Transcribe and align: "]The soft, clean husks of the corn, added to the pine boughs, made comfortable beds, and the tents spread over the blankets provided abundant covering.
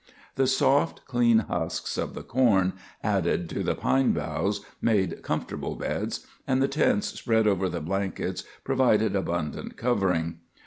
"]The 0.35 0.47
soft, 0.47 1.05
clean 1.05 1.37
husks 1.47 1.95
of 1.95 2.15
the 2.15 2.23
corn, 2.23 2.73
added 3.03 3.47
to 3.49 3.61
the 3.61 3.75
pine 3.75 4.13
boughs, 4.13 4.61
made 4.81 5.21
comfortable 5.21 5.75
beds, 5.75 6.25
and 6.47 6.59
the 6.59 6.67
tents 6.67 7.09
spread 7.09 7.45
over 7.45 7.69
the 7.69 7.81
blankets 7.81 8.43
provided 8.63 9.15
abundant 9.15 9.77
covering. 9.77 10.39